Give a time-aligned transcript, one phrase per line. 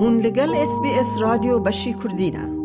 [0.00, 2.58] هون لگل اس بی اس رادیو بشی کردینه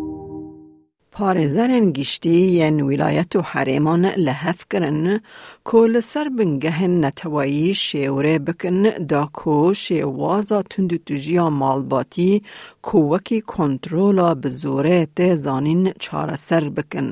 [1.11, 5.19] پارزرن گشتی ین ولایت و حریمان لحف کرن.
[5.63, 8.83] کل سر بنگەهن نەتەوایی شێورێ بکن.
[9.11, 12.41] داکۆ شێوازە تونند و مالباتی.
[12.41, 12.41] ماڵباتی
[12.87, 17.09] کووەکی کۆنتترۆلا بزۆرێ تێزانین چارەسەر بکن.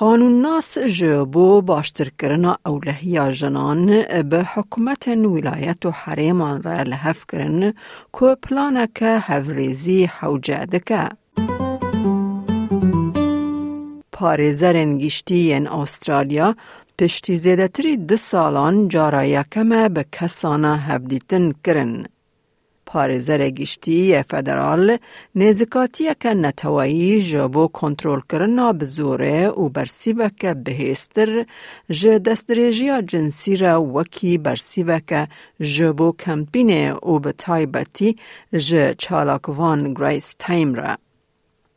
[0.00, 7.72] قانون ناس جبو باشترکرنا اولهی جنان به حکومت ولایت و حریمان را لحف کرن
[8.20, 11.08] که پلانک هفریزی حوجه دکه.
[14.16, 16.48] پارێزەرێن گشتیەن استرالیا
[16.98, 22.04] پشتی زێدەتری دو ساڵان جارایەکەمە به کسانه هفدیتن کرن.
[22.90, 24.98] پارزر گشتی فدرال
[25.34, 31.30] نزکاتی که نتوائی جابو کنترول کرنا بزوره و بەرسیبەکە بهێستر
[32.26, 34.84] دستریجی جنسی را وکی برسی
[35.60, 38.10] ji بۆ کمپینه و بە تایبەتی
[38.66, 38.70] ج
[39.02, 41.09] چالاکوان گریس تایمرە.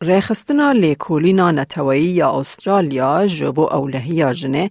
[0.02, 4.66] رێخستنا لێکۆلینا نەتەوەیی یا ئوسترالیا ژە بۆ ئەولەهیا ژنێ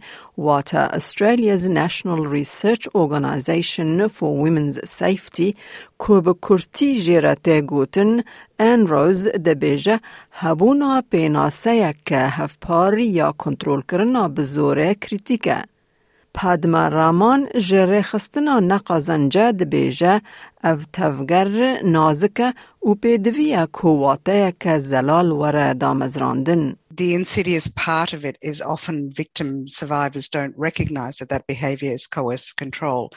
[0.44, 5.48] واتە ئەسترالیاز National Research Organization for Women's Safety
[6.02, 8.12] کۆ بە کورتی ژێرە تێگوتن
[8.60, 9.96] ئەنرۆز دەبێژە
[10.42, 15.58] هەبوونا پێناسەیەک کە هەفپاری یا کۆنتترۆلکردنا بە زۆرە کریتیکە.
[26.90, 32.06] The insidious part of it is often victim survivors don't recognize that that behavior is
[32.06, 33.12] coercive control.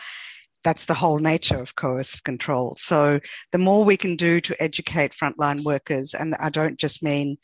[0.64, 2.74] that's the whole nature of coercive control.
[2.76, 3.20] So,
[3.52, 7.38] the more we can do to educate frontline workers, and I don't just mean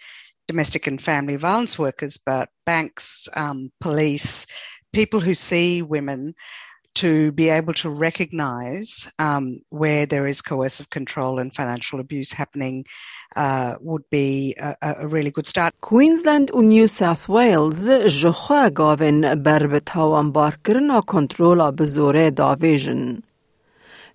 [0.48, 4.48] domestic and family violence workers, but banks, um, police,
[4.93, 6.35] people who see women
[6.97, 12.85] to be able to recognize um, where there is coercive control and financial abuse happening
[13.37, 15.75] uh, would be a, a, really good start.
[15.81, 23.22] Queensland و New South Wales جخوا گاوین بر به تاوان بارکرنا کنترولا بزوره داویژن.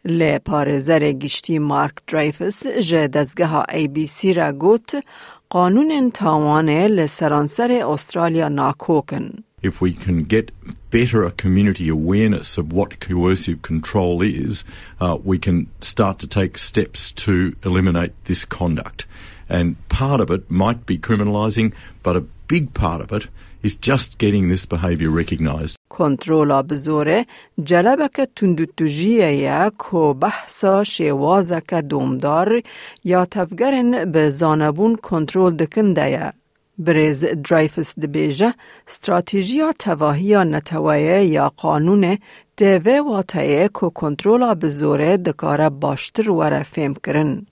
[0.06, 5.03] لی پارزر گشتی مارک درایفس جه دزگه ای بی سی را گوت
[5.50, 9.29] قانون تاوانه لسرانسر استرالیا ناکوکن.
[9.66, 10.52] if we can get
[10.90, 14.63] better a community awareness of what coercive control is,
[15.00, 19.06] uh, we can start to take steps to eliminate this conduct.
[19.50, 23.28] And part of it might be criminalising, but a big part of it
[23.63, 25.78] is just getting this behaviour recognised.
[25.90, 27.25] کنترل بزوره
[27.63, 32.62] جلبک تندوتوجیه یا کو بحثا شوازک دومدار
[33.03, 36.31] یا تفگرن به زانبون کنترل دکنده
[36.78, 38.54] برز درایفس دبیجه
[38.88, 42.19] استراتیجیا تواهی نتوایه یا قانون
[42.56, 47.47] دوه واتایه که کنترولا به زوره دکاره باشتر وره فهم کرن.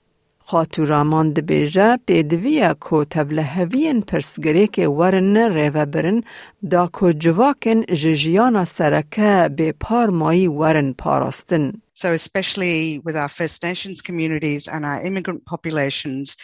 [0.47, 6.23] خاطو رامان دبیجه پیدویه که تولهوین پرسگری که ورن ریوه برن
[6.71, 11.73] دا که جواکن ججیانا سرکه به پار مایی ورن پاراستن.
[11.95, 16.37] So especially with our First Nations communities and our immigrant populations,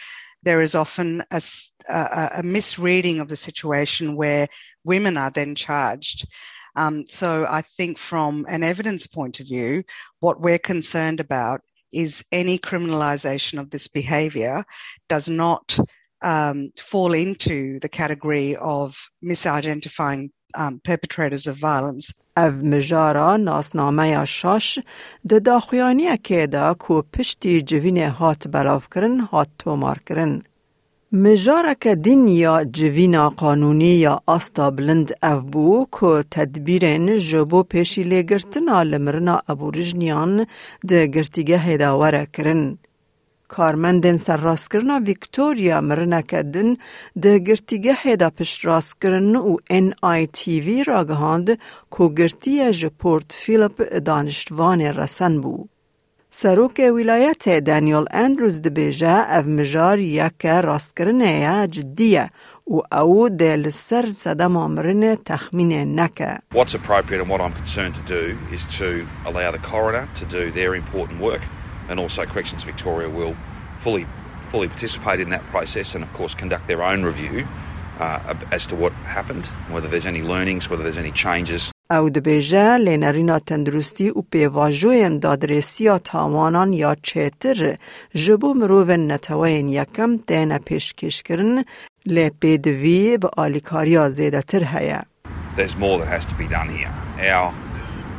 [0.43, 1.41] there is often a,
[1.89, 4.47] a, a, misreading of the situation where
[4.83, 6.27] women are then charged.
[6.75, 9.83] Um, so I think from an evidence point of view,
[10.19, 14.63] what we're concerned about is any criminalisation of this behaviour
[15.09, 15.77] does not
[16.21, 22.13] um, fall into the category of misidentifying um, perpetrators of violence.
[22.37, 24.77] ev mijara nasnameya şaş
[25.29, 30.43] di daxuyaniye da ku piştî civînê hat belavkirin hat tomarkirin.
[31.11, 38.03] Mijareke din ya civîna qanûnî ya asta bilind ev bû ku tedbîrên ji bo pêşî
[38.11, 40.47] lêgirtina li mirina ebûrijniyan
[40.87, 42.79] di girtîgehê de were kirin.
[43.55, 44.17] کارمندن
[44.71, 46.69] کرنا ویکتوریا مرنکدن
[47.23, 51.47] ده گرتیگه هیدا پش راستکردن و ان آی تی وی را گهاند
[51.97, 55.67] که گرتیه جه پورت فیلپ دانشتوان رسن بو.
[56.33, 62.29] سروک ولایت دانیل اندروز دبیجه او مجار یک راستکرنه یا جدیه
[62.67, 66.37] و او دل سر صدم آمرن تخمین نکه.
[71.90, 73.36] and also Corrections Victoria will
[73.78, 74.06] fully
[74.48, 77.46] fully participate in that process and of course conduct their own review
[77.98, 81.72] uh, as to what happened, whether there's any learnings, whether there's any changes.
[81.90, 87.76] او دبیجه لینرینا تندرستی و پیواجوین دادرسیا تاوانان یا چیتر
[88.14, 91.64] جبو مروون نتوین یکم دین پیشکش کرن
[92.06, 95.02] لی پیدوی به آلیکاریا زیده تر هیا.
[95.56, 96.92] There's more that has to be done here.
[97.32, 97.54] Our,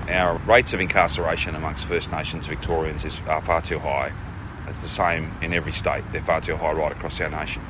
[0.08, 4.12] our rates of incarceration amongst First Nations Victorians is, are far too high.
[4.68, 6.04] It's the same in every state.
[6.12, 7.62] They're far too high right across our nation.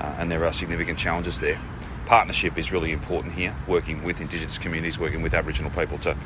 [0.00, 1.58] Uh, and there are significant challenges there.
[2.06, 6.16] Partnership is really important here, working with Indigenous communities, working with Aboriginal people to,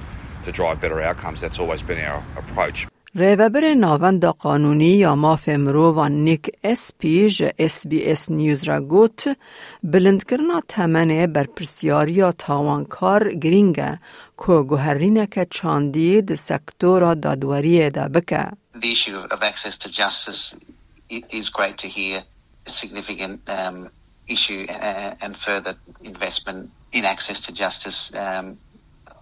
[0.44, 1.40] to drive better outcomes.
[1.40, 2.87] That's always been our approach.
[3.14, 8.80] ریوبر ناوند قانونی یا ماف و نیک اس پی ج اس بی اس نیوز را
[8.80, 9.36] گوت
[9.82, 13.98] بلند کرنا تمنه بر پرسیاری یا تاوانکار گرینگه
[14.38, 18.44] که گوهرینه که چاندی ده سکتورا دادوری ده بکه.
[18.74, 20.54] The issue of access to justice
[21.10, 22.22] is great to hear.
[22.66, 23.90] A significant um,
[24.28, 24.66] issue
[25.24, 28.58] and further investment in access to justice um,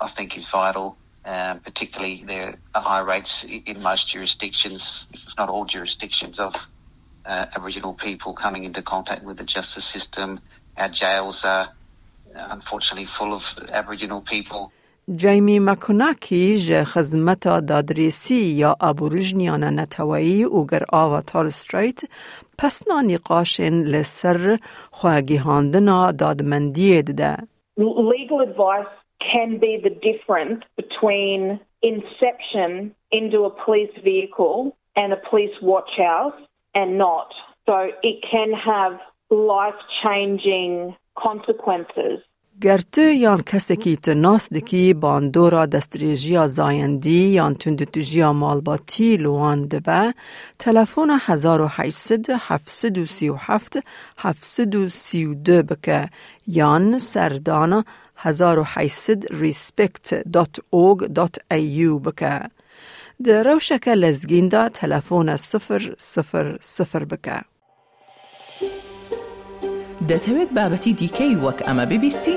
[0.00, 0.96] I think is vital.
[1.27, 6.53] Um, particularly, there are high rates in most jurisdictions, if not all jurisdictions, of
[7.25, 10.41] uh, Aboriginal people coming into contact with the justice system.
[10.75, 11.69] Our jails are
[12.35, 14.71] unfortunately full of Aboriginal people.
[15.07, 22.01] جیمی مکوناکی ج خدمت دادرسی یا ابوریجنیان نتوایی اوگر آوا تال ستریت
[22.57, 24.57] پسنا نقاشن لسر
[24.91, 27.37] خواگیهاندنا دادمندی ده.
[27.77, 28.87] Legal advice
[29.31, 36.39] can be the difference between inception into a police vehicle and a police watch house
[36.75, 37.33] and not.
[37.65, 38.99] So it can have
[39.29, 42.19] life changing consequences.
[42.61, 50.13] گرتو یان کسکی تناس دکی باندورا دستریجیا زایندی یان تندتجیا مالباتی لوان دبه
[50.59, 53.81] تلفون 1800 737
[54.17, 56.09] 732 بکه
[56.47, 57.83] یان سردانا
[58.24, 62.40] 1800 respect.org.au بکه
[63.24, 67.40] ده روشک لزگین دا تلفون صفر صفر صفر بکه
[70.08, 72.36] دەتەوێت بابەتی دیکەی وەک ئەمە ببیستی؟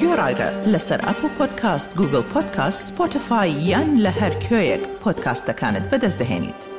[0.00, 5.84] گۆڕایرە لەسەر ئەپ و پۆدکاست گوگل پۆدکاست سپۆتفاای یان لە هەر کوێیەک پۆدکاستەکانت
[6.20, 6.75] دەێنیت.